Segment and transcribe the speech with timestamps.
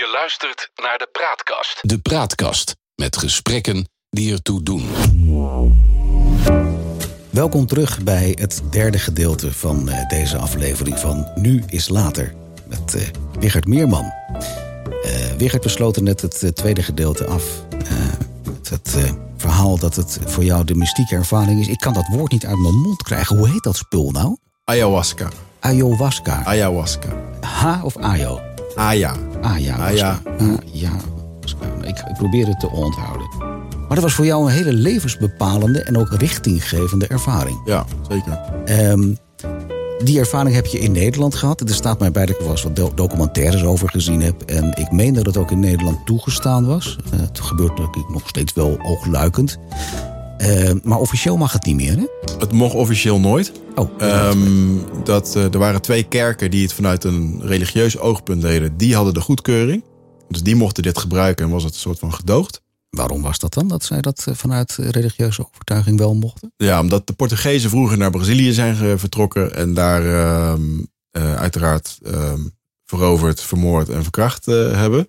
[0.00, 1.78] Je luistert naar de Praatkast.
[1.80, 4.88] De Praatkast met gesprekken die ertoe doen.
[7.30, 12.34] Welkom terug bij het derde gedeelte van eh, deze aflevering van Nu is Later.
[12.66, 13.02] Met uh,
[13.38, 14.12] Wigert Meerman.
[15.04, 17.44] Uh, Wigert besloot net het uh, tweede gedeelte af.
[18.44, 21.68] met het verhaal dat het voor jou de mystieke ervaring is.
[21.68, 23.36] Ik kan dat woord niet uit mijn mond krijgen.
[23.36, 24.36] Hoe heet dat spul nou?
[24.64, 25.28] Ayahuasca.
[25.58, 26.42] Ayahuasca.
[26.44, 27.08] Ayahuasca.
[27.40, 28.40] H of Ayo?
[28.74, 29.29] Aya.
[29.40, 29.76] Aya.
[29.76, 30.22] Aya.
[30.72, 30.90] Ja.
[31.82, 33.28] Ik, ik probeer het te onthouden.
[33.38, 37.60] Maar dat was voor jou een hele levensbepalende en ook richtinggevende ervaring.
[37.64, 38.38] Ja, zeker.
[38.90, 39.16] Um,
[40.04, 41.60] die ervaring heb je in Nederland gehad.
[41.60, 44.42] Er staat mij bij dat ik er wat documentaires over gezien heb.
[44.42, 46.98] En ik meen dat het ook in Nederland toegestaan was.
[47.14, 49.58] Uh, het gebeurt natuurlijk nog steeds wel oogluikend.
[50.38, 52.06] Uh, maar officieel mag het niet meer, hè?
[52.38, 53.52] Het mocht officieel nooit.
[53.80, 53.90] Oh,
[54.30, 58.76] um, dat, uh, er waren twee kerken die het vanuit een religieus oogpunt deden.
[58.76, 59.84] Die hadden de goedkeuring.
[60.28, 62.62] Dus die mochten dit gebruiken en was het een soort van gedoogd.
[62.90, 66.52] Waarom was dat dan, dat zij dat vanuit religieuze overtuiging wel mochten?
[66.56, 70.52] Ja, omdat de Portugezen vroeger naar Brazilië zijn vertrokken en daar uh,
[71.12, 72.32] uh, uiteraard uh,
[72.84, 75.08] veroverd, vermoord en verkracht hebben.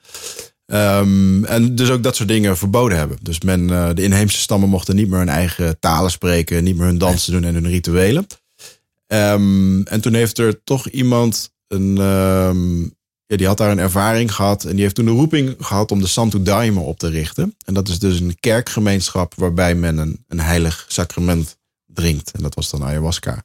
[0.65, 3.17] Um, en dus ook dat soort dingen verboden hebben.
[3.21, 6.97] Dus men, de inheemse stammen mochten niet meer hun eigen talen spreken, niet meer hun
[6.97, 8.27] dansen doen en hun rituelen.
[9.13, 11.95] Um, en toen heeft er toch iemand een,
[13.25, 14.63] ja, die had daar een ervaring gehad.
[14.63, 17.55] En die heeft toen de roeping gehad om de Santo Daime op te richten.
[17.65, 22.31] En dat is dus een kerkgemeenschap waarbij men een, een heilig sacrament drinkt.
[22.31, 23.43] En dat was dan ayahuasca.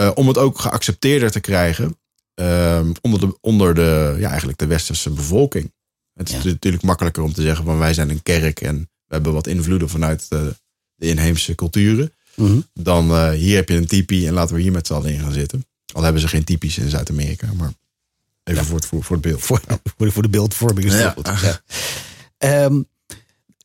[0.00, 1.98] Uh, om het ook geaccepteerder te krijgen
[2.40, 5.72] uh, onder, de, onder de, ja, eigenlijk de westerse bevolking.
[6.12, 6.44] Het is ja.
[6.44, 9.88] natuurlijk makkelijker om te zeggen van wij zijn een kerk en we hebben wat invloeden
[9.88, 10.56] vanuit de,
[10.94, 12.13] de inheemse culturen.
[12.34, 12.66] Mm -hmm.
[12.72, 15.20] Dan uh, hier heb je een tipi en laten we hier met z'n allen in
[15.20, 15.66] gaan zitten.
[15.92, 17.72] Al hebben ze geen typisch in Zuid-Amerika, maar
[18.44, 18.68] Even ja.
[18.68, 19.42] voor, het, voor, voor het beeld.
[19.42, 19.60] Voor,
[20.12, 21.36] voor de beeldvorming is het ja.
[21.36, 21.62] goed.
[22.38, 22.86] Um,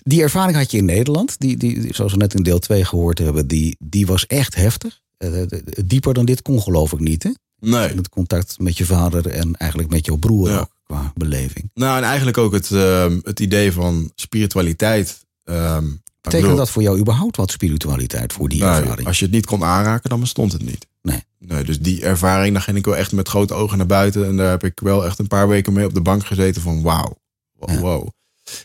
[0.03, 3.17] die ervaring had je in Nederland, die, die, zoals we net in deel 2 gehoord
[3.17, 5.01] hebben, die, die was echt heftig.
[5.17, 5.43] Uh,
[5.85, 7.29] dieper dan dit kon geloof ik niet, hè?
[7.59, 7.87] Nee.
[7.87, 10.59] Het contact met je vader en eigenlijk met jouw broer Ja.
[10.59, 11.71] ook, qua beleving.
[11.73, 15.25] Nou, en eigenlijk ook het, uh, het idee van spiritualiteit.
[15.43, 19.07] Um, Betekent dat voor jou überhaupt wat spiritualiteit voor die nou, ervaring?
[19.07, 20.87] Als je het niet kon aanraken, dan bestond het niet.
[21.01, 21.23] Nee.
[21.37, 21.63] nee.
[21.63, 24.25] Dus die ervaring, daar ging ik wel echt met grote ogen naar buiten.
[24.25, 26.81] En daar heb ik wel echt een paar weken mee op de bank gezeten van
[26.81, 27.17] wauw.
[27.53, 27.69] Wow.
[27.69, 27.79] Ja.
[27.79, 28.07] wow.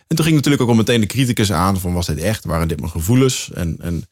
[0.07, 2.45] En toen ging natuurlijk ook al meteen de criticus aan van was dit echt?
[2.45, 3.51] Waren dit mijn gevoelens?
[3.53, 4.05] En, en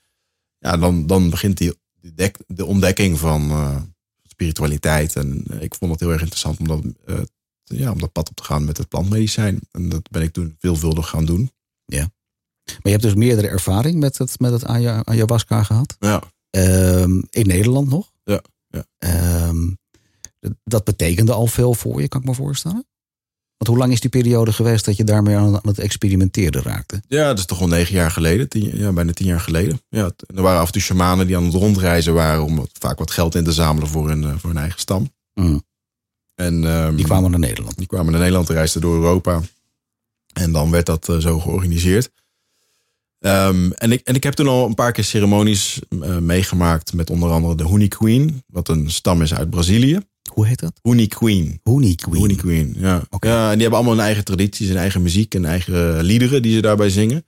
[0.58, 1.74] ja, dan, dan begint die,
[2.14, 3.76] dek, de ontdekking van uh,
[4.22, 5.16] spiritualiteit.
[5.16, 7.20] En ik vond het heel erg interessant om dat, uh,
[7.64, 9.60] ja, om dat pad op te gaan met het plantmedicijn.
[9.70, 11.50] En dat ben ik toen veelvuldig gaan doen.
[11.84, 12.10] Ja.
[12.64, 15.96] Maar je hebt dus meerdere ervaring met het, met het ayahuasca gehad?
[15.98, 16.22] Ja.
[16.56, 18.12] Um, in Nederland nog?
[18.24, 18.42] Ja.
[18.68, 18.84] ja.
[19.48, 19.78] Um,
[20.64, 22.86] dat betekende al veel voor je, kan ik me voorstellen?
[23.56, 27.02] Want hoe lang is die periode geweest dat je daarmee aan het experimenteren raakte?
[27.08, 28.48] Ja, dat is toch al negen jaar geleden.
[28.48, 29.80] Tien, ja, bijna tien jaar geleden.
[29.88, 32.44] Ja, er waren af en toe shamanen die aan het rondreizen waren...
[32.44, 35.12] om wat, vaak wat geld in te zamelen voor hun, voor hun eigen stam.
[35.34, 35.62] Mm.
[36.34, 37.76] En, um, die kwamen naar Nederland?
[37.76, 39.40] Die kwamen naar Nederland, reisden door Europa.
[40.32, 42.10] En dan werd dat uh, zo georganiseerd.
[43.24, 47.10] Um, en, ik, en ik heb toen al een paar keer ceremonies uh, meegemaakt met
[47.10, 50.00] onder andere de Huni Queen, wat een stam is uit Brazilië.
[50.32, 50.72] Hoe heet dat?
[50.82, 51.60] Huni Queen.
[51.62, 52.20] Huni Queen.
[52.20, 53.02] Huni Queen, ja.
[53.10, 53.30] Okay.
[53.30, 53.44] ja.
[53.44, 56.60] En die hebben allemaal hun eigen tradities, hun eigen muziek en eigen liederen die ze
[56.60, 57.26] daarbij zingen.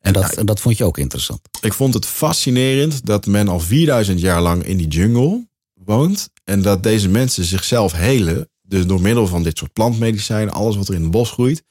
[0.00, 1.40] En dat, en dat vond je ook interessant?
[1.60, 5.48] Ik vond het fascinerend dat men al 4000 jaar lang in die jungle
[5.84, 6.30] woont.
[6.44, 10.88] En dat deze mensen zichzelf helen, dus door middel van dit soort plantmedicijnen, alles wat
[10.88, 11.62] er in het bos groeit.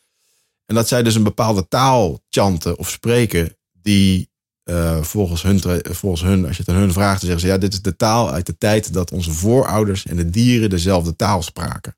[0.68, 4.30] En dat zij dus een bepaalde taal chanten of spreken die
[4.70, 7.58] uh, volgens, hun, volgens hun, als je het aan hun vraagt, dan zeggen ze ja,
[7.58, 11.42] dit is de taal uit de tijd dat onze voorouders en de dieren dezelfde taal
[11.42, 11.98] spraken.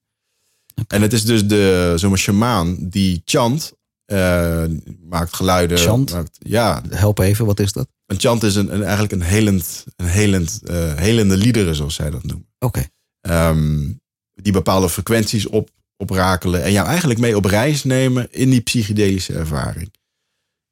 [0.81, 0.97] Okay.
[0.97, 3.73] En het is dus de, zo'n shamaan die chant,
[4.11, 4.63] uh,
[4.99, 5.77] maakt geluiden.
[5.77, 6.11] Chant?
[6.11, 6.81] Maakt, ja.
[6.89, 7.87] Help even, wat is dat?
[8.05, 12.09] Een chant is een, een eigenlijk een helend, een helend, uh, helende liederen, zoals zij
[12.09, 12.47] dat noemen.
[12.59, 12.85] Oké.
[13.21, 13.49] Okay.
[13.49, 14.01] Um,
[14.33, 15.69] die bepaalde frequenties op,
[16.01, 19.93] oprakelen en jou eigenlijk mee op reis nemen in die psychedelische ervaring.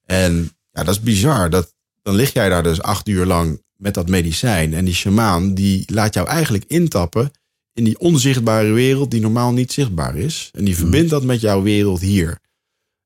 [0.05, 1.49] En ja, dat is bizar.
[1.49, 4.73] Dat, dan lig jij daar dus acht uur lang met dat medicijn.
[4.73, 7.31] En die shamaan die laat jou eigenlijk intappen
[7.73, 10.49] in die onzichtbare wereld die normaal niet zichtbaar is.
[10.53, 10.83] En die Hmm.
[10.83, 12.39] verbindt dat met jouw wereld hier.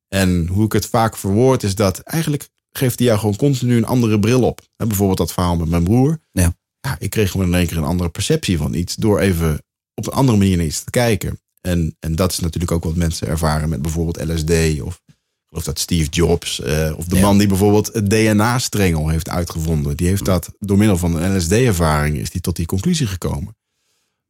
[0.08, 3.86] En hoe ik het vaak verwoord is dat eigenlijk geeft hij jou gewoon continu een
[3.86, 4.62] andere bril op.
[4.76, 6.20] En bijvoorbeeld dat verhaal met mijn broer.
[6.32, 6.54] Ja.
[6.80, 6.96] ja.
[7.00, 9.64] Ik kreeg gewoon in één keer een andere perceptie van iets door even
[9.94, 11.40] op een andere manier naar iets te kijken.
[11.62, 15.64] En, en dat is natuurlijk ook wat mensen ervaren met bijvoorbeeld LSD of ik geloof
[15.76, 17.22] dat Steve Jobs, uh, of de Ja.
[17.22, 22.18] man die bijvoorbeeld het DNA-strengel heeft uitgevonden, die heeft dat door middel van een LSD-ervaring
[22.18, 23.56] is die tot die conclusie gekomen.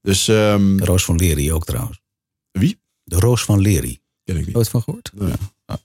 [0.02, 2.02] Dus um, De Roos van Lery ook trouwens.
[2.52, 2.80] wie?
[3.04, 4.00] De Roos van Lery.
[4.24, 4.56] Ken ik niet.
[4.56, 5.12] Nooit van gehoord?
[5.16, 5.34] Nee.
[5.68, 5.80] Ja.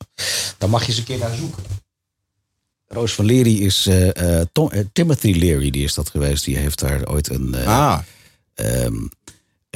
[0.58, 1.62] Dan mag je eens een keer naar zoeken.
[2.86, 6.44] Roos van Lery is eh, eh, Tom- eh, Timothy Leary, die is dat geweest.
[6.44, 7.98] Die heeft daar ooit een, eh, Ah,
[8.54, 9.06] ehm,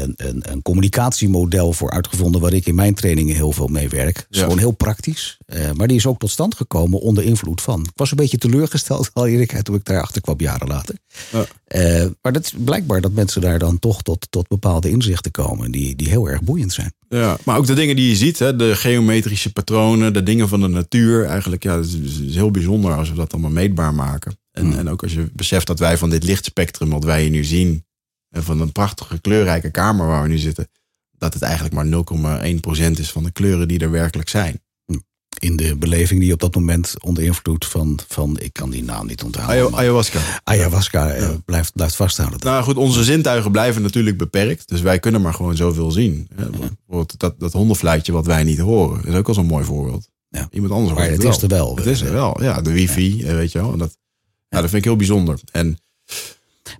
[0.03, 2.41] een, een, een communicatiemodel voor uitgevonden...
[2.41, 4.17] waar ik in mijn trainingen heel veel mee werk.
[4.17, 5.39] Het is gewoon heel praktisch.
[5.47, 7.81] Eh, maar die is ook tot stand gekomen onder invloed van.
[7.81, 10.95] Ik was een beetje teleurgesteld, al eerlijkheid, toen ik daarachter kwam jaren later.
[11.33, 11.45] Ja.
[11.65, 15.71] Eh, maar dat is blijkbaar dat mensen daar dan toch tot, tot bepaalde inzichten komen...
[15.71, 16.93] die, die heel erg boeiend zijn.
[17.09, 17.37] ja.
[17.45, 20.69] Maar ook de dingen die je ziet, hè, de geometrische patronen, de dingen van de
[20.69, 21.25] natuur.
[21.25, 24.39] Eigenlijk, ja, is, het is heel bijzonder als we dat allemaal meetbaar maken.
[24.53, 24.79] En, Hmm.
[24.79, 27.85] en ook als je beseft dat wij van dit lichtspectrum wat wij hier nu zien,
[28.31, 30.69] en van een prachtige kleurrijke kamer waar we nu zitten,
[31.19, 31.87] dat het eigenlijk maar
[32.57, 34.61] 0,1% is van de kleuren die er werkelijk zijn.
[35.39, 39.07] in de beleving die op dat moment onder invloed van, van ik kan die naam
[39.07, 39.75] niet onthouden.
[39.75, 40.21] Ayahuasca.
[40.45, 42.39] ayahuasca eh, blijft, blijft vasthouden.
[42.41, 44.69] Nou goed, onze zintuigen blijven natuurlijk beperkt.
[44.69, 46.29] Dus wij kunnen maar gewoon zoveel zien.
[46.35, 49.05] Bijvoorbeeld dat, dat hondenfluitje wat wij niet horen.
[49.05, 50.09] is ook al zo'n mooi voorbeeld.
[50.29, 50.49] Ja.
[50.51, 51.77] Iemand anders Maar hoort het het is er wel.
[51.77, 52.43] Het is er wel.
[52.43, 53.73] Ja, de wifi, eh, weet je wel.
[53.73, 53.97] En Dat,
[54.49, 55.41] ja, dat vind ik heel bijzonder.
[55.53, 55.79] En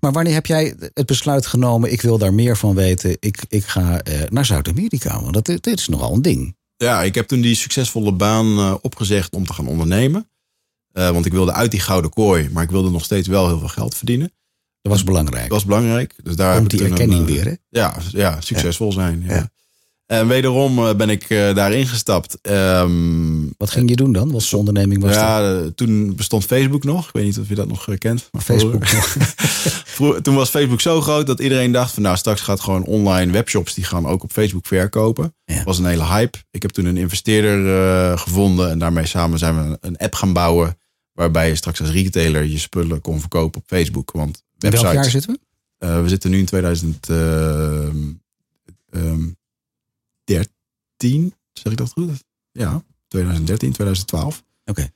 [0.01, 3.65] Maar wanneer heb jij het besluit genomen, ik wil daar meer van weten, ik, ik
[3.65, 5.23] ga eh, naar Zuid-Amerika?
[5.23, 6.57] Want dat, dit is nogal een ding.
[6.77, 10.29] ja, ik heb toen die succesvolle baan eh, opgezegd om te gaan ondernemen.
[10.93, 13.59] Eh, want ik wilde uit die gouden kooi, maar ik wilde nog steeds wel heel
[13.59, 14.33] veel geld verdienen.
[14.83, 15.43] Dat was belangrijk.
[15.43, 16.15] Dat was belangrijk.
[16.23, 17.55] Dus daar Komt ik die toen erkenning een, weer, hè?
[17.69, 19.23] Ja, ja succesvol zijn.
[19.27, 19.35] Ja.
[19.35, 19.51] Ja.
[20.11, 22.39] En wederom eh, ben ik eh, daarin gestapt.
[22.43, 24.33] Ehm, Wat ging je doen dan?
[24.33, 25.21] Wat voor onderneming was dat?
[25.21, 27.07] ja, eh, toen bestond Facebook nog.
[27.07, 28.29] Ik weet niet of je dat nog kent.
[28.33, 28.87] Maar Facebook.
[29.97, 33.33] vroeger- toen was Facebook zo groot dat iedereen dacht van nou straks gaat gewoon online
[33.33, 35.35] webshops die gaan ook op Facebook verkopen.
[35.45, 35.55] Ja.
[35.57, 36.39] Dat was een hele hype.
[36.51, 40.79] Ik heb toen een investeerder gevonden en daarmee samen zijn we een app gaan bouwen
[41.13, 44.11] waarbij je straks als retailer je spullen kon verkopen op Facebook.
[44.11, 44.95] Want In welk websites.
[44.95, 45.39] jaar zitten
[45.79, 46.03] we?
[46.03, 46.45] We zitten nu in
[51.01, 52.25] 2013, zeg ik dat goed?
[52.53, 54.43] Ja, 2013, 2012.
[54.65, 54.91] Oké.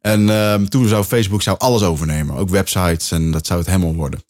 [0.00, 3.94] En ehm, toen zou Facebook zou alles overnemen, ook websites en dat zou het helemaal
[3.94, 4.20] worden.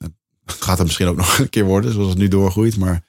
[0.45, 2.77] Het gaat het misschien ook nog een keer worden, zoals het nu doorgroeit.
[2.77, 3.05] Maar,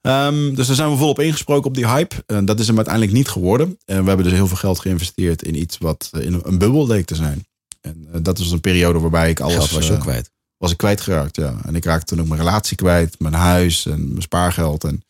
[0.00, 2.22] ehm, dus daar zijn we volop ingesproken op die hype.
[2.26, 3.78] En dat is hem uiteindelijk niet geworden.
[3.84, 6.86] En we hebben dus heel veel geld geïnvesteerd in iets wat eh, in een, bubbel
[6.86, 7.46] leek te zijn.
[7.80, 10.30] En eh, dat was een periode waarbij ik alles Geld was je eh, kwijt.
[10.56, 11.60] was ik kwijtgeraakt, ja.
[11.64, 14.84] En ik raakte toen ook mijn relatie kwijt, mijn huis en mijn spaargeld.
[14.84, 15.02] En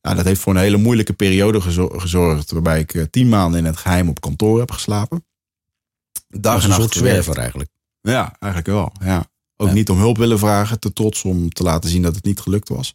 [0.00, 2.50] ja, dat heeft voor een hele moeilijke periode gezo- gezorgd.
[2.50, 5.24] Waarbij ik eh, tien maanden in het geheim op kantoor heb geslapen.
[6.28, 7.70] Dag en een nacht soort zwerver eigenlijk.
[8.00, 8.92] Ja, eigenlijk wel.
[9.04, 9.30] Ja.
[9.56, 9.74] Ook Ja.
[9.74, 12.68] niet om hulp willen vragen, te trots om te laten zien dat het niet gelukt
[12.68, 12.94] was.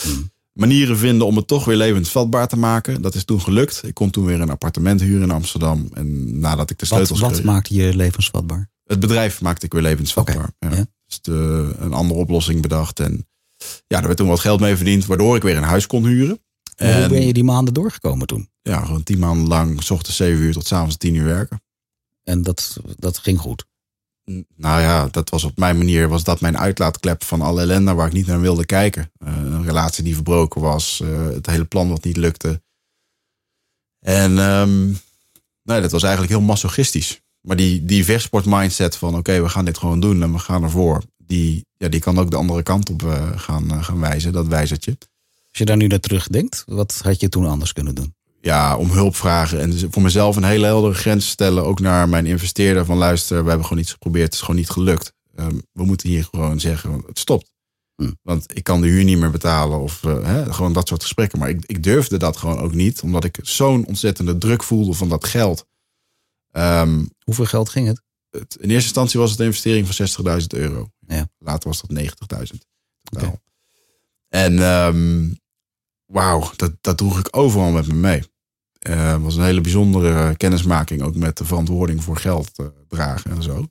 [0.00, 0.30] Hmm.
[0.52, 3.02] Manieren vinden om het toch weer levensvatbaar te maken.
[3.02, 3.82] Dat is toen gelukt.
[3.84, 5.88] Ik kon toen weer een appartement huren in Amsterdam.
[5.94, 8.70] En nadat ik de Wat, sleutels wat kreeg- maakt je levensvatbaar?
[8.84, 10.50] het bedrijf maakte ik weer levensvatbaar.
[10.58, 10.68] Ja.
[11.06, 13.00] Dus de, een andere oplossing bedacht.
[13.00, 13.26] En
[13.86, 16.40] ja, daar werd toen wat geld mee verdiend, waardoor ik weer een huis kon huren.
[16.76, 18.50] Maar Hoe En ben je die maanden doorgekomen toen?
[18.62, 21.62] ja, gewoon tien maanden lang, s ochtends zeven uur tot s avonds tien uur werken.
[22.24, 23.64] En dat, dat ging goed.
[24.56, 28.06] Nou ja, dat was op mijn manier, was dat mijn uitlaatklep van alle ellende waar
[28.06, 29.12] ik niet naar wilde kijken.
[29.16, 32.62] Eh, een relatie die verbroken was, eh, het hele plan wat niet lukte.
[33.98, 34.86] En ehm,
[35.62, 37.20] nee, dat was eigenlijk heel masochistisch.
[37.40, 40.62] Maar die, die vechtsport mindset van oké, we gaan dit gewoon doen en we gaan
[40.62, 41.02] ervoor.
[41.32, 44.46] Die, ja, die kan ook de andere kant op eh, gaan, eh, gaan wijzen, dat
[44.46, 44.96] wijzertje.
[45.48, 48.14] Als je daar nu naar terugdenkt, wat had je toen anders kunnen doen?
[48.42, 49.60] ja, om hulp vragen.
[49.60, 51.64] En dus voor mezelf een hele heldere grens stellen.
[51.64, 54.24] Ook naar mijn investeerder van luister, we hebben gewoon iets geprobeerd.
[54.24, 55.12] Het is gewoon niet gelukt.
[55.34, 57.52] Ehm, we moeten hier gewoon zeggen, het stopt.
[57.96, 58.10] Hm.
[58.22, 59.80] Want ik kan de huur niet meer betalen.
[59.80, 61.38] Of eh, hè, gewoon dat soort gesprekken.
[61.38, 63.00] Maar ik, ik durfde dat gewoon ook niet.
[63.00, 65.66] Omdat ik zo'n ontzettende druk voelde van dat geld.
[66.50, 68.02] Ehm, Hoeveel geld ging het?
[68.40, 70.88] Het, in eerste instantie was het een investering van 60.000 euro.
[71.06, 71.28] Ja.
[71.38, 71.98] Later was dat
[72.52, 72.58] 90.000
[73.02, 73.40] totaal.
[74.28, 75.30] En ehm,
[76.06, 78.22] wauw, dat, dat droeg ik overal met me mee.
[78.78, 83.30] Eh, Het was een hele bijzondere kennismaking, ook met de verantwoording voor geld eh, dragen
[83.30, 83.66] en zo.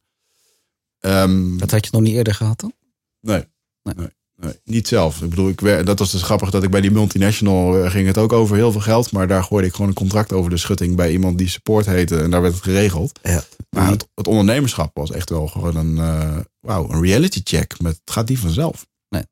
[1.00, 2.74] Ehm, Dat had je nog niet eerder gehad dan?
[3.20, 3.46] nee,
[3.84, 3.96] Nee.
[3.96, 4.10] nee.
[4.42, 5.22] Nee, niet zelf.
[5.22, 8.18] Ik bedoel, ik dat was dus grappig dat ik bij die multinational eh, ging het
[8.18, 10.96] ook over heel veel geld, maar daar gooide ik gewoon een contract over de schutting
[10.96, 13.20] bij iemand die support heette en daar werd het geregeld.
[13.24, 13.44] Ja.
[13.70, 17.80] Maar het, het ondernemerschap was echt wel gewoon een, eh wauw, een reality check.
[17.80, 18.88] Met, het gaat niet vanzelf.
[19.10, 19.24] Nee.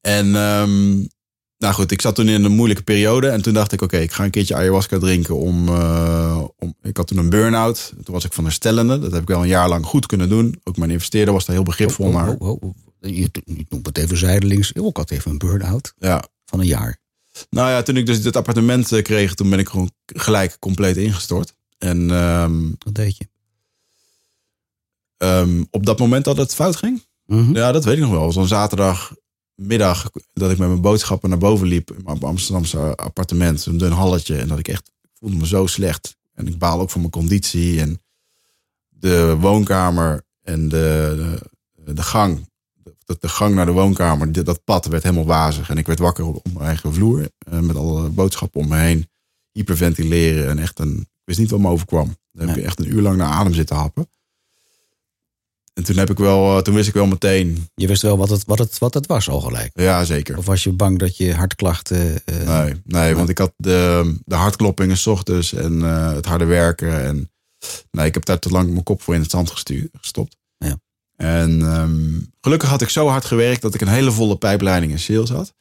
[0.00, 0.98] En ehm,
[1.60, 3.28] nou goed, ik zat toen in een moeilijke periode.
[3.28, 5.36] En toen dacht ik, oké, ik ga een keertje ayahuasca drinken.
[5.36, 7.92] Om, eh, om, ik had toen een burn-out.
[8.04, 8.98] Toen was ik van herstellende.
[8.98, 10.60] Dat heb ik wel een jaar lang goed kunnen doen.
[10.64, 12.74] Ook mijn investeerder was daar heel begripvol Oh, oh, oh, oh.
[13.00, 14.72] Je, je noemt het even zijdelings.
[14.72, 16.24] Ik had even een burn-out Ja.
[16.44, 16.98] van een jaar.
[17.50, 20.96] Nou ja, toen ik dus dit appartement eh, kreeg, toen ben ik gewoon gelijk compleet
[20.96, 21.54] ingestort.
[21.78, 22.06] En
[22.78, 23.28] Dat deed je.
[25.16, 27.54] ehm, op dat moment dat het fout ging, Mhm.
[27.56, 28.36] Ja, dat weet ik nog wel.
[28.42, 29.14] Een zaterdagmiddag
[29.54, 33.92] middag dat ik met mijn boodschappen naar boven liep in mijn Amsterdamse appartement, een dun
[33.92, 36.16] halletje, en dat ik echt ik voelde me zo slecht.
[36.34, 38.02] En ik baal ook van mijn conditie en
[38.88, 41.38] de woonkamer en de,
[41.84, 42.49] de, de gang.
[43.10, 45.70] De, de gang naar de woonkamer, dat pad werd helemaal wazig.
[45.70, 47.28] En ik werd wakker op op mijn eigen vloer.
[47.38, 49.08] eh, met alle boodschappen om me heen.
[49.52, 50.98] Hyperventileren en echt een...
[51.00, 52.16] Ik wist niet wat me overkwam.
[52.32, 54.08] Dan heb je echt een uur lang naar adem zitten happen.
[55.74, 57.68] En toen, heb ik wel, eh, toen wist ik wel meteen...
[57.74, 59.70] Je wist wel wat het, wat het, wat het was al gelijk.
[59.74, 60.38] Ja, zeker.
[60.38, 62.24] Of was je bang dat je hartklachten...
[62.24, 65.80] eh, Nee, nee, want ik had de, de hartkloppingen s ochtends en
[66.14, 67.04] het harde werken.
[67.04, 67.30] En
[67.90, 70.36] nee, ik heb daar te lang mijn kop voor in het zand gestuurd, gestopt.
[71.22, 74.98] En ehm, gelukkig had ik zo hard gewerkt dat ik een hele volle pijpleiding in
[74.98, 75.54] sales had.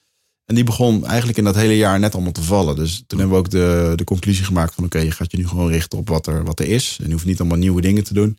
[0.46, 2.76] En die begon eigenlijk in dat hele jaar net allemaal te vallen.
[2.76, 4.84] Dus toen hebben we ook de, de conclusie gemaakt van...
[4.84, 6.98] oké, je gaat je nu gewoon richten op wat er, wat er is.
[7.00, 8.38] En je hoeft niet allemaal nieuwe dingen te doen.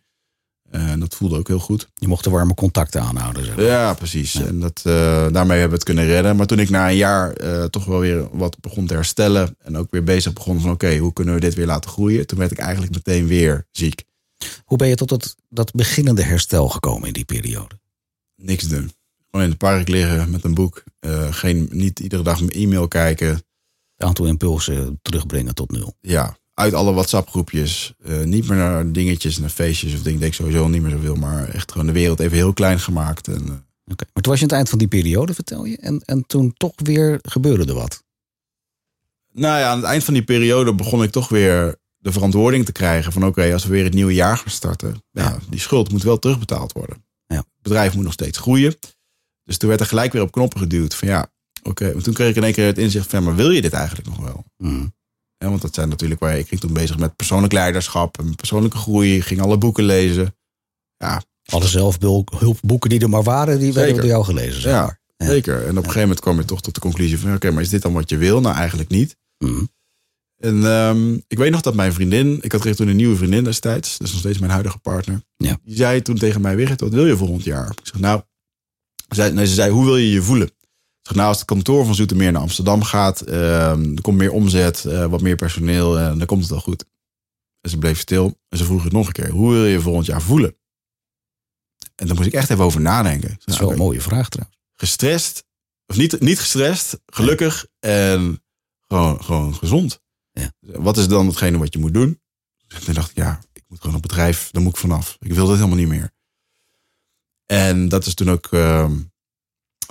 [0.71, 1.89] En dat voelde ook heel goed.
[1.95, 3.45] Je mocht de warme contacten aanhouden.
[3.45, 3.65] Zeg maar.
[3.65, 4.35] Ja, precies.
[4.35, 4.93] En dat, eh,
[5.33, 6.37] daarmee hebben we het kunnen redden.
[6.37, 9.57] Maar toen ik na een jaar eh, toch wel weer wat begon te herstellen.
[9.59, 12.27] En ook weer bezig begon van oké, hoe kunnen we dit weer laten groeien?
[12.27, 14.05] Toen werd ik eigenlijk meteen weer ziek.
[14.65, 17.79] Hoe ben je tot dat, dat beginnende herstel gekomen in die periode?
[18.37, 18.93] Niks doen.
[19.31, 20.83] Gewoon in het park liggen met een boek.
[20.99, 23.29] Eh, geen, niet iedere dag mijn e-mail kijken.
[23.29, 25.95] Het aantal impulsen terugbrengen tot nul.
[26.01, 27.95] Ja, uit alle WhatsApp groepjes.
[27.99, 30.15] Eh, niet meer naar dingetjes, naar feestjes of dingen.
[30.15, 31.15] Ik denk sowieso niet meer zoveel.
[31.15, 33.29] Maar echt gewoon de wereld even heel klein gemaakt.
[33.29, 33.55] En, eh,
[33.85, 34.05] Oké.
[34.13, 35.77] Maar toen was je aan het eind van die periode, vertel je.
[35.77, 38.03] En, en toen toch weer gebeurde er wat.
[39.33, 42.73] Nou ja, aan het eind van die periode begon ik toch weer de verantwoording te
[42.73, 45.39] krijgen van oké, als we weer het nieuwe jaar gaan starten, ja.
[45.49, 47.05] Die schuld moet wel terugbetaald worden.
[47.27, 47.37] Ja.
[47.37, 48.77] Het bedrijf moet nog steeds groeien.
[49.45, 51.31] Dus toen werd er gelijk weer op knoppen geduwd van ja,
[51.63, 51.93] oké.
[51.93, 54.09] Maar toen kreeg ik in één keer het inzicht van maar wil je dit eigenlijk
[54.09, 54.45] nog wel?
[54.57, 54.95] Mm.
[55.37, 58.77] Ja, want dat zijn natuurlijk waar ik ging toen bezig met persoonlijk leiderschap en persoonlijke
[58.77, 60.37] groei, ging alle boeken lezen.
[60.97, 64.61] Ja, Alle zelfhulpboeken die er maar waren, die werden door jou gelezen.
[64.61, 65.01] Zeg ja, maar.
[65.17, 65.27] Ja.
[65.27, 65.55] zeker.
[65.55, 67.69] En op een gegeven moment kwam je toch tot de conclusie van oké, maar is
[67.69, 68.41] dit dan wat je wil?
[68.41, 69.17] Nou, eigenlijk niet.
[69.39, 69.69] Mm.
[70.41, 73.99] En ehm, ik weet nog dat mijn vriendin, ik had toen een nieuwe vriendin destijds,
[73.99, 75.23] dat is nog steeds mijn huidige partner.
[75.37, 75.59] Ja.
[75.63, 77.71] Die zei toen tegen mij, Wigert, wat wil je volgend jaar?
[77.71, 78.23] Ik zeg, nou,
[79.09, 80.47] zei, nee, ze zei, hoe wil je je voelen?
[80.47, 84.33] Ik zeg, nou, als het kantoor van Zoetermeer naar Amsterdam gaat, ehm, er komt meer
[84.33, 86.85] omzet, eh, wat meer personeel, en dan komt het wel goed.
[87.61, 89.81] En ze bleef stil en ze vroeg het nog een keer, hoe wil je je
[89.81, 90.57] volgend jaar voelen?
[91.95, 93.29] En daar moest ik echt even over nadenken.
[93.29, 94.59] Dat is wel een mooie vraag trouwens.
[94.75, 95.45] gestrest,
[95.87, 98.43] of niet, niet gestrest, gelukkig en
[98.89, 100.01] gewoon, gewoon gezond.
[100.41, 100.51] Ja.
[100.81, 102.21] Wat is dan hetgene wat je moet doen?
[102.69, 105.17] En toen dacht ik, ja, ik moet gewoon een bedrijf, daar moet ik vanaf.
[105.21, 106.11] Ik wil dat helemaal niet meer.
[107.47, 108.97] En dat is toen ook ehm,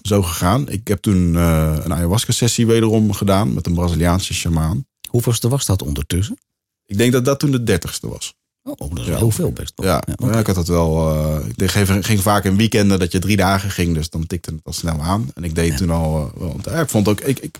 [0.01, 0.70] zo gegaan.
[0.70, 4.86] Ik heb toen eh, een ayahuasca-sessie wederom gedaan met een Braziliaanse shamaan.
[5.10, 6.38] Hoeveelste was dat ondertussen?
[6.86, 8.38] Ik denk dat dat toen de dertigste was.
[8.63, 9.18] Oh, dat is Ja.
[9.18, 9.75] heel veel best.
[9.75, 9.86] toch?
[9.86, 10.06] Ja,
[10.39, 11.10] ik had dat wel.
[11.15, 14.51] eh, ik ging, ging vaak in weekenden dat je drie dagen ging, dus dan tikte
[14.51, 15.32] het al snel aan.
[15.34, 15.77] En ik deed Ja.
[15.77, 16.32] toen al.
[16.36, 17.20] eh, wel, ja, ik vond ook.
[17.22, 17.58] Ik, ik,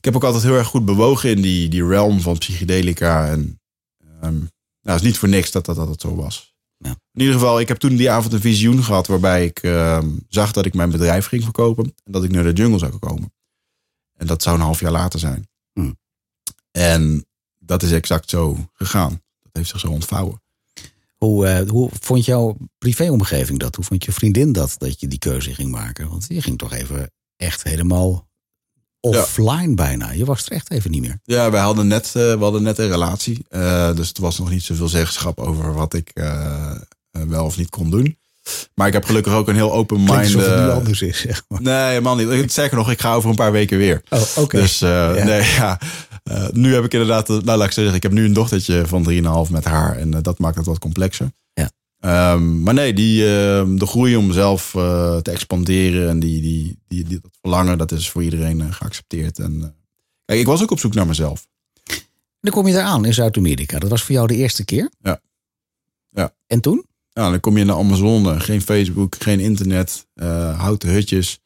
[0.00, 3.28] ik heb ook altijd heel erg goed bewogen in die, die realm van psychedelica.
[3.28, 3.60] En
[4.20, 4.48] ehm, nou,
[4.82, 6.54] het is niet voor niks dat dat altijd zo was.
[6.76, 6.90] Ja.
[6.90, 10.52] In ieder geval, ik heb toen die avond een visioen gehad waarbij ik ehm, zag
[10.52, 13.32] dat ik mijn bedrijf ging verkopen en dat ik naar de jungle zou komen.
[14.16, 15.48] En dat zou een half jaar later zijn.
[15.72, 15.98] Hmm.
[16.70, 17.26] En
[17.58, 19.22] dat is exact zo gegaan.
[19.42, 20.42] Dat heeft zich zo ontvouwen.
[21.16, 23.76] Hoe, eh, hoe vond jouw privéomgeving dat?
[23.76, 26.08] Hoe vond je vriendin dat, dat je die keuze ging maken?
[26.08, 28.28] Want je ging toch even echt helemaal
[29.00, 30.10] offline bijna.
[30.12, 31.18] Je was er echt even niet meer.
[31.22, 33.44] Ja, wij hadden net, eh, we hadden net een relatie.
[33.48, 36.72] Eh, dus het was nog niet zoveel zeggenschap over wat ik eh,
[37.10, 38.18] wel of niet kon doen.
[38.74, 40.34] Maar ik heb gelukkig ook een heel open Klinkt mind.
[40.34, 41.62] alsof het nu anders is, zeg maar.
[41.62, 42.50] nee, helemaal niet.
[42.50, 44.02] Sterker nog, ik ga over een paar weken weer.
[44.10, 44.56] Oh, oké.
[44.60, 45.12] Dus Ja.
[45.12, 45.80] nee, ja.
[46.52, 49.02] Nu heb ik inderdaad, nou laat ik zeggen, ik heb nu een dochtertje van
[49.46, 49.96] 3,5 met haar.
[49.96, 51.32] En dat maakt het wat complexer.
[51.52, 51.70] Ja.
[52.00, 56.78] Ehm, maar nee, die, ehm, de groei om zelf eh, te expanderen en die, die,
[56.88, 59.38] die, die, dat verlangen, dat is voor iedereen eh, geaccepteerd.
[59.38, 59.68] En, eh,
[60.24, 61.46] kijk, ik was ook op zoek naar mezelf.
[62.40, 63.78] Dan kom je daar aan in Zuid-Amerika.
[63.78, 64.90] Dat was voor jou de eerste keer?
[65.02, 65.20] Ja.
[66.10, 66.34] Ja.
[66.46, 66.84] En toen?
[67.12, 70.06] Ja, dan kom je in de Amazone, geen Facebook, geen internet,
[70.56, 71.40] houten hutjes.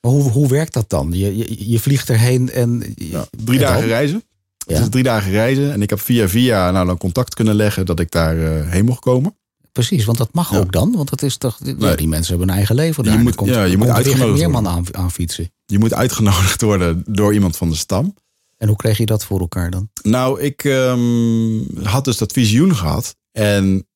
[0.00, 1.12] Maar hoe, hoe werkt dat dan?
[1.12, 2.92] Je, je, je vliegt erheen en...
[2.94, 3.88] Ja, drie en dagen dan?
[3.88, 4.22] reizen.
[4.58, 4.74] Ja.
[4.74, 5.72] Het is drie dagen reizen.
[5.72, 8.36] En ik heb via via nou, dan contact kunnen leggen dat ik daar
[8.66, 9.36] heen mocht komen.
[9.78, 10.58] Precies, want dat mag Ja.
[10.58, 10.92] ook dan.
[10.96, 11.58] Want dat is toch...
[11.78, 14.68] ja, die mensen hebben een eigen leven Je moet- komt, ja, je moet uitgenodigd Meerman
[14.68, 15.52] aan, aan fietsen.
[15.66, 18.14] Je moet uitgenodigd worden door iemand van de stam.
[18.56, 19.88] En hoe kreeg je dat voor elkaar dan?
[20.02, 23.16] Nou, ik ehm, had dus dat visioen gehad.
[23.32, 23.86] En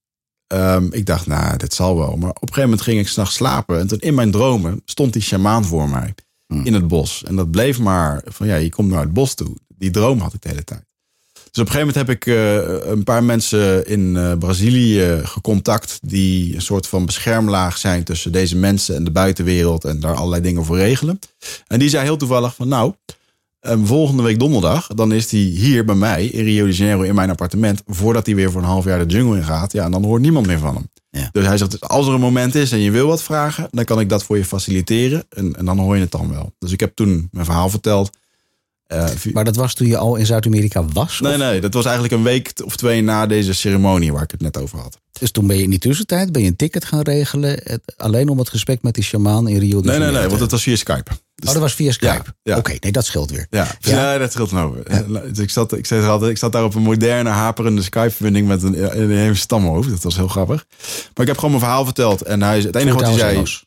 [0.47, 2.17] ehm, ik dacht, nou, dit zal wel.
[2.17, 3.79] Maar op een gegeven moment ging ik s'nachts slapen.
[3.79, 6.15] En toen in mijn dromen stond die shamaan voor mij.
[6.47, 6.65] Hmm.
[6.65, 7.25] In het bos.
[7.25, 9.57] En dat bleef maar van, ja, je komt naar het bos toe.
[9.69, 10.85] Die droom had ik de hele tijd.
[11.52, 15.99] Dus op een gegeven moment heb ik uh, een paar mensen in uh, Brazilië gecontact.
[16.02, 19.85] die een soort van beschermlaag zijn tussen deze mensen en de buitenwereld.
[19.85, 21.18] en daar allerlei dingen voor regelen.
[21.66, 22.94] En die zei heel toevallig van nou.
[23.61, 27.14] Um, volgende week donderdag, dan is hij hier bij mij in Rio de Janeiro in
[27.14, 27.82] mijn appartement.
[27.87, 29.73] voordat hij weer voor een half jaar de jungle in gaat.
[29.73, 30.90] Ja, en dan hoort niemand meer van hem.
[31.11, 31.28] Ja.
[31.32, 34.00] Dus hij zegt: als er een moment is en je wil wat vragen, dan kan
[34.00, 35.25] ik dat voor je faciliteren.
[35.28, 36.52] En, en dan hoor je het dan wel.
[36.59, 38.11] Dus ik heb toen mijn verhaal verteld.
[38.92, 41.20] Uh, maar dat was toen je al in Zuid-Amerika was?
[41.20, 44.40] Nee, nee, dat was eigenlijk een week of twee na deze ceremonie waar ik het
[44.40, 44.99] net over had.
[45.18, 47.80] Dus toen ben je in die tussentijd ben je een ticket gaan regelen.
[47.96, 50.50] alleen om het gesprek met die shamaan in Rio de Nee, nee, nee, want het
[50.50, 51.11] was via Skype.
[51.34, 52.08] Dus oh, dat was via Skype?
[52.08, 52.56] Ja, ja.
[52.56, 53.46] Oké, nee, dat scheelt weer.
[53.50, 54.18] Ja, ja.
[54.18, 54.82] dat scheelt nou.
[55.28, 58.62] Dus ik, zat, ik, zei altijd, ik zat daar op een moderne, haperende Skype-verbinding met
[58.62, 59.90] een, een, een stamhoofd.
[59.90, 60.66] Dat was heel grappig.
[61.14, 62.22] Maar ik heb gewoon mijn verhaal verteld.
[62.22, 63.34] En hij, het enige wat hij zei...
[63.34, 63.64] Engels.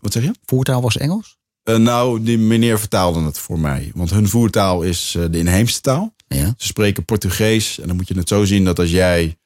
[0.00, 0.34] Wat zeg je?
[0.44, 1.36] Voertaal was Engels?
[1.68, 3.90] Uh, nou, die meneer vertaalde het voor mij.
[3.94, 6.14] Want hun voertaal is uh, de inheemse taal.
[6.26, 6.54] Ja.
[6.56, 7.78] Ze spreken Portugees.
[7.78, 9.36] En dan moet je het zo zien dat als jij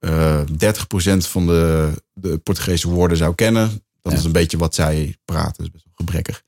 [0.00, 0.46] uh, 30%
[1.16, 4.18] van de, de Portugese woorden zou kennen, dat Ja.
[4.18, 5.56] is een beetje wat zij praten.
[5.56, 6.42] Dat is best wel gebrekkig.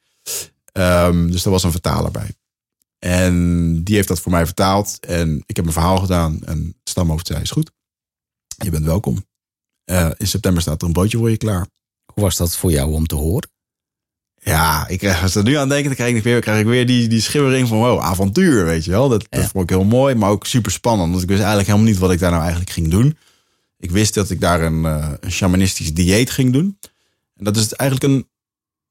[0.73, 2.35] Um, dus er was een vertaler bij.
[2.99, 4.99] En die heeft dat voor mij vertaald.
[5.07, 6.39] En ik heb een verhaal gedaan.
[6.45, 7.71] En het stamhoofd zei, is goed.
[8.65, 9.27] Je bent welkom.
[10.17, 11.67] In september staat er een broodje voor je klaar.
[12.15, 13.50] Hoe was dat voor jou om te horen?
[14.42, 16.66] Ja, ik krijg, als ik er nu aan denk, dan krijg ik weer, krijg ik
[16.66, 19.09] weer die, die schimmering van wow, avontuur, weet je wel.
[19.09, 19.49] Dat, Ja.
[19.49, 21.11] vond ik heel mooi, maar ook super spannend.
[21.11, 23.16] Want ik wist eigenlijk helemaal niet wat ik daar nou eigenlijk ging doen.
[23.78, 26.78] Ik wist dat ik daar een, eh, een shamanistisch dieet ging doen.
[27.37, 28.28] En dat is eigenlijk een,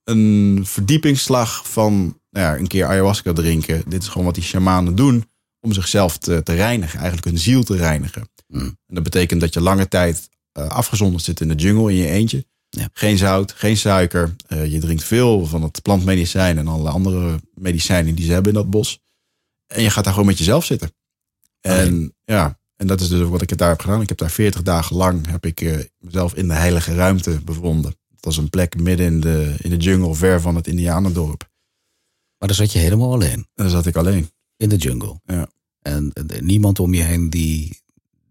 [0.04, 3.84] een verdiepingsslag van nou ja, een keer ayahuasca drinken.
[3.88, 5.30] Dit is gewoon wat die shamanen doen
[5.60, 6.98] om zichzelf te, te reinigen.
[7.00, 8.30] Eigenlijk hun ziel te reinigen.
[8.48, 8.62] Mm.
[8.88, 12.08] En dat betekent dat je lange tijd eh, afgezonderd zit in de jungle in je
[12.08, 12.46] eentje.
[12.80, 12.90] Ja.
[12.94, 14.36] Geen zout, geen suiker.
[14.48, 18.58] Eh, je drinkt veel van het plantmedicijn en alle andere medicijnen die ze hebben in
[18.58, 19.00] dat bos.
[19.68, 20.92] En je gaat daar gewoon met jezelf zitten.
[21.62, 24.02] En ja, en dat is dus wat ik daar heb gedaan.
[24.02, 27.92] Ik heb daar 40 dagen lang heb ik eh, mezelf in de heilige ruimte bevonden.
[28.16, 31.50] Het was een plek midden in de, in de jungle, ver van het Indianendorp.
[32.38, 34.32] Maar dan zat je helemaal alleen En daar zat ik alleen.
[34.58, 35.20] in de jungle.
[35.26, 35.50] Ja.
[35.82, 37.82] En niemand om je heen die,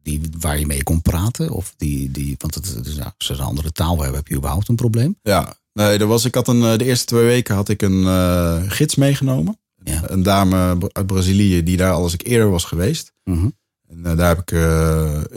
[0.09, 1.51] die, waar je mee kon praten?
[1.51, 4.29] Of die, die, want het, het is, nou, als ze een andere taal hebben, heb
[4.29, 5.17] je überhaupt een probleem?
[5.23, 8.05] Ja, nee, er was, ik had een, eh, de eerste twee weken had ik een
[8.05, 9.59] eh, gids meegenomen.
[9.85, 10.03] Ja.
[10.07, 13.13] Een dame uit Brazilië die daar al eens ik eerder was geweest.
[13.25, 13.49] Mhm.
[13.89, 14.51] En eh, daar, heb ik,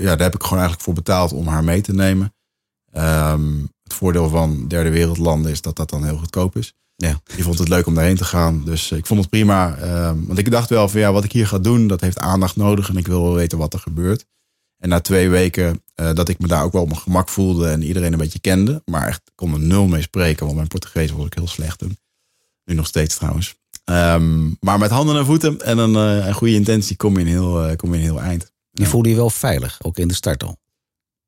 [0.01, 2.33] ja, daar heb ik gewoon eigenlijk voor betaald om haar mee te nemen.
[2.91, 6.73] Ehm, het voordeel van derde wereldlanden is dat dat dan heel goedkoop is.
[6.95, 7.21] Ja.
[7.35, 8.63] Die vond het leuk om daarheen te gaan.
[8.65, 9.75] Dus ik vond het prima.
[9.75, 12.55] Ehm, want ik dacht wel van ja, wat ik hier ga doen, dat heeft aandacht
[12.55, 12.89] nodig.
[12.89, 14.25] En ik wil wel weten wat er gebeurt.
[14.81, 17.69] En na twee weken eh, dat ik me daar ook wel op mijn gemak voelde
[17.69, 18.81] en iedereen een beetje kende.
[18.85, 21.97] Maar echt kon er nul mee spreken, want mijn Portugees was ik heel slecht toen.
[22.65, 23.55] Nu nog steeds trouwens.
[23.83, 27.27] Ehm, maar met handen en voeten en een, eh, een goede intentie kom je een
[27.27, 28.51] heel, eh, kom je een heel eind.
[28.71, 28.85] Ja.
[28.85, 30.57] voelde je wel veilig, ook in de start al.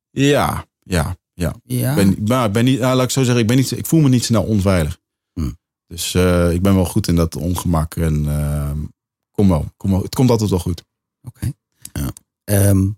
[0.09, 1.55] Ja, ja, ja.
[1.63, 1.89] Ja.
[1.89, 3.85] Ik ben, maar ik ben niet, nou, laat ik zo zeggen, ik, ben niet, ik
[3.85, 4.99] voel me niet snel onveilig.
[5.33, 5.51] Hm.
[5.87, 6.15] Dus
[6.51, 8.77] ik ben wel goed in dat ongemak en ehm,
[9.31, 10.01] kom wel, kom wel.
[10.01, 10.83] Het komt altijd wel goed.
[11.21, 11.51] Oké.
[11.93, 12.13] Ja.
[12.43, 12.89] Ehm,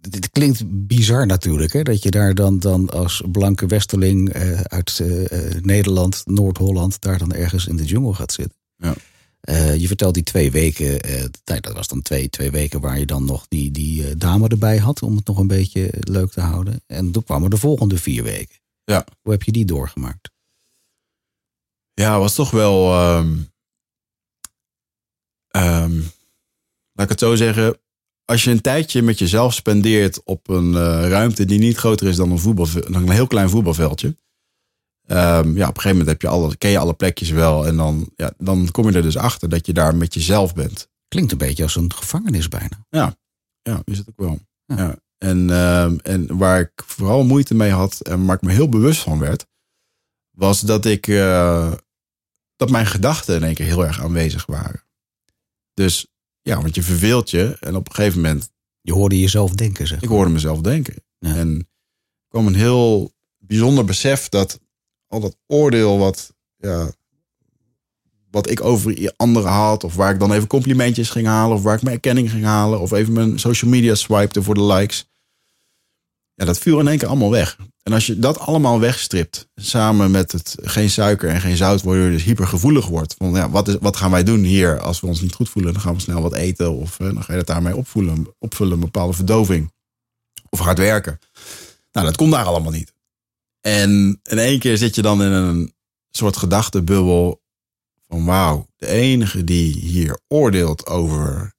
[0.00, 1.82] dit klinkt bizar natuurlijk, hè?
[1.82, 7.18] dat je daar dan, dan als blanke westerling eh, uit eh, eh, Nederland, Noord-Holland, daar
[7.18, 8.58] dan ergens in de jungle gaat zitten.
[8.76, 8.94] Ja.
[9.74, 11.00] Je vertelt die twee weken,
[11.44, 15.02] dat was dan twee, twee weken waar je dan nog die, die dame erbij had
[15.02, 16.82] om het nog een beetje leuk te houden.
[16.86, 18.56] En toen kwamen de volgende vier weken.
[18.84, 19.04] Ja.
[19.22, 20.30] Hoe heb je die doorgemaakt?
[21.94, 22.92] Ja, was toch wel.
[22.92, 23.36] ehm,
[25.48, 25.96] ehm,
[26.92, 27.78] laat ik het zo zeggen.
[28.30, 32.16] Als je een tijdje met jezelf spendeert op een eh, ruimte die niet groter is
[32.16, 34.16] dan een, voetbal, dan een heel klein voetbalveldje.
[35.06, 37.66] ehm, ja, op een gegeven moment heb je alle, ken je alle plekjes wel.
[37.66, 40.88] En dan, ja, dan kom je er dus achter dat je daar met jezelf bent.
[41.08, 42.86] Klinkt een beetje als een gevangenis bijna.
[43.62, 44.38] Ja, is het ook wel.
[44.64, 44.76] Ja.
[44.76, 44.96] Ja.
[45.18, 49.00] En, ehm, en waar ik vooral moeite mee had en waar ik me heel bewust
[49.00, 49.46] van werd,
[50.30, 51.72] was dat ik eh,
[52.56, 54.82] dat mijn gedachten in één keer heel erg aanwezig waren.
[55.74, 56.06] Dus
[56.48, 60.00] ja, want je verveelt je en op een gegeven moment, Je hoorde jezelf denken, zeg.
[60.00, 60.94] ik hoorde mezelf denken.
[61.18, 61.34] Ja.
[61.34, 64.60] En er kwam een heel bijzonder besef dat
[65.06, 66.90] al dat oordeel wat, ja,
[68.30, 71.76] wat ik over anderen had, of waar ik dan even complimentjes ging halen, of waar
[71.76, 75.08] ik mijn erkenning ging halen, of even mijn social media swipte voor de likes.
[76.34, 77.58] Ja, dat viel in één keer allemaal weg.
[77.88, 82.04] En als je dat allemaal wegstript, samen met het geen suiker en geen zout, waardoor
[82.04, 83.14] je dus hypergevoelig wordt.
[83.18, 85.72] Van ja, wat, is, wat gaan wij doen hier als we ons niet goed voelen?
[85.72, 88.72] Dan gaan we snel wat eten of eh, dan ga je dat daarmee opvoelen, opvullen,
[88.72, 89.72] een bepaalde verdoving.
[90.50, 91.18] Of hard werken.
[91.92, 92.92] Nou, dat kon daar allemaal niet.
[93.60, 95.74] En in één keer zit je dan in een
[96.10, 97.42] soort gedachtebubbel
[98.08, 101.54] van wauw, de enige die hier oordeelt over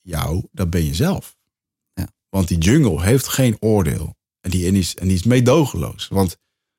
[0.00, 1.36] jou, dat ben je zelf.
[1.94, 2.08] Ja.
[2.28, 4.16] Want die jungle heeft geen oordeel.
[4.42, 6.08] En die, en die, is, en die is meedogenloos.
[6.08, 6.36] Want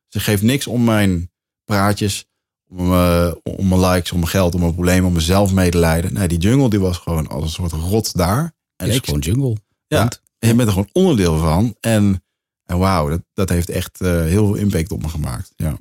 [0.08, 1.32] ze geeft niks om mijn
[1.64, 2.26] praatjes,
[2.70, 6.14] om, uh, om mijn likes, om mijn geld, om mijn problemen, om mijn zelfmedelijden.
[6.14, 8.56] Nee, die jungle die was gewoon als een soort rot daar.
[8.76, 9.58] En is gewoon jungle.
[9.88, 11.76] Ja, Want- en je bent er gewoon onderdeel van.
[11.80, 12.24] En,
[12.64, 15.54] en wauw, dat, dat heeft echt eh, heel veel impact op me gemaakt.
[15.56, 15.78] Ja.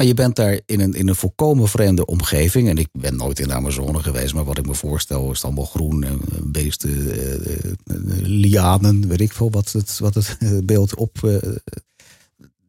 [0.00, 2.68] Maar je bent daar in een, in een volkomen vreemde omgeving.
[2.68, 5.64] En ik ben nooit in de Amazone geweest, maar wat ik me voorstel is allemaal
[5.64, 7.72] groen, en beesten, eh, eh,
[8.22, 11.24] lianen, weet ik veel wat het, wat het eh, beeld op.
[11.24, 11.36] eh,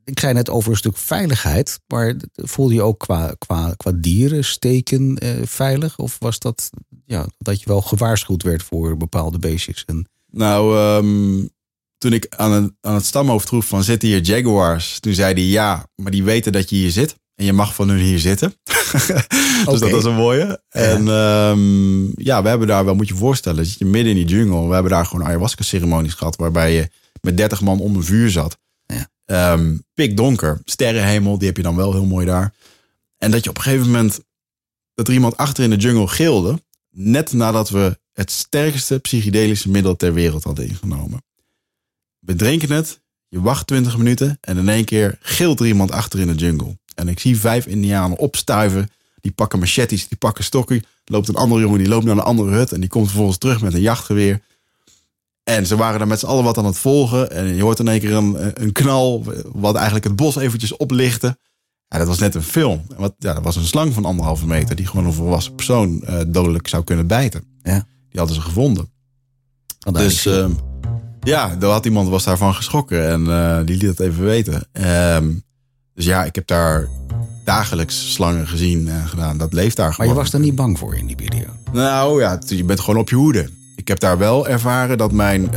[0.03, 4.45] ik zei net over een stuk veiligheid, maar voelde je ook qua, qua, qua dieren
[4.45, 5.97] steken eh, veilig?
[5.97, 6.69] Of was dat
[7.05, 9.85] ja, dat je wel gewaarschuwd werd voor bepaalde beestjes?
[9.85, 11.47] En, Nou, ehm,
[12.01, 14.99] toen ik aan het, aan het stamhoofd vroeg van zitten hier jaguars?
[14.99, 17.15] Toen zei hij ja, maar die weten dat je hier zit.
[17.35, 18.53] En je mag van hun hier zitten.
[19.65, 20.61] dus dat was een mooie.
[20.69, 24.25] En ehm, ja, we hebben daar wel, moet je je voorstellen, zit je midden in
[24.25, 24.67] die jungle.
[24.67, 26.35] We hebben daar gewoon ayahuasca ceremonies gehad.
[26.35, 26.89] Waarbij je
[27.21, 28.57] met 30 man om een vuur zat.
[28.85, 29.09] Ja.
[29.25, 32.53] Ehm, pikdonker, sterrenhemel, die heb je dan wel heel mooi daar.
[33.17, 34.19] En dat je op een gegeven moment,
[34.93, 36.61] dat er iemand achter in de jungle gilde.
[36.89, 41.21] Net nadat we het sterkste psychedelische middel ter wereld hadden ingenomen.
[42.21, 46.19] We drinken het, je wacht 20 minuten en in één keer gilt er iemand achter
[46.19, 46.77] in de jungle.
[46.95, 48.89] En ik zie vijf indianen opstuiven.
[49.21, 50.84] Die pakken machetes, die pakken stokken.
[51.05, 52.71] Loopt een andere jongen, die loopt naar een andere hut.
[52.71, 54.41] En die komt vervolgens terug met een jachtgeweer.
[55.43, 57.31] En ze waren daar met z'n allen wat aan het volgen.
[57.31, 61.38] En je hoort in één keer een, een knal, wat eigenlijk het bos eventjes oplichtte.
[61.88, 62.81] Ja, dat was net een film.
[62.97, 66.19] Wat, ja, dat was een slang van anderhalve meter die gewoon een volwassen persoon eh,
[66.27, 67.43] dodelijk zou kunnen bijten.
[67.62, 67.86] Ja.
[68.10, 68.91] Die hadden ze gevonden.
[69.91, 70.25] Dus
[71.21, 74.67] ja, er had iemand was daarvan geschrokken en eh, die liet het even weten.
[74.71, 75.29] Ehm,
[75.95, 76.88] dus ja, ik heb daar
[77.45, 79.38] dagelijks slangen gezien en gedaan.
[79.38, 80.12] Dat leeft daar maar gewoon.
[80.12, 81.51] je was er niet bang voor in die periode.
[81.71, 83.49] Nou ja, je bent gewoon op je hoede.
[83.75, 85.49] Ik heb daar wel ervaren dat mijn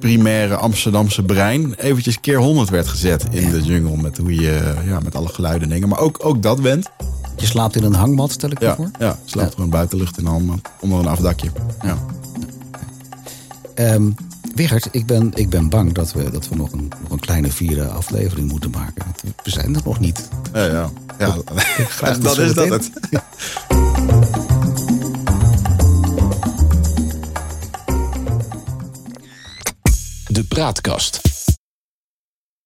[0.00, 3.50] primaire Amsterdamse brein eventjes keer 100 werd gezet in Ja.
[3.50, 3.96] de jungle.
[3.96, 5.88] Met hoe je, ja, met alle geluiden en dingen.
[5.88, 6.90] Maar ook, ook dat went.
[7.36, 8.90] Je slaapt in een hangmat, stel ik me Ja, voor.
[8.98, 9.54] ja slaapt Ja.
[9.54, 11.50] gewoon buitenlucht in handen, onder een afdakje.
[11.82, 11.96] Ja.
[13.74, 14.10] Ehm
[14.54, 17.50] Wigert, ik ben, ik ben bang dat we, dat we nog, een, nog een kleine
[17.50, 19.04] vierde aflevering moeten maken.
[19.42, 20.28] We zijn er nog niet.
[20.52, 20.90] Ja, ja.
[21.18, 21.36] ja.
[21.88, 22.90] Graag tot dat is dat het.
[30.26, 31.29] De praatkast.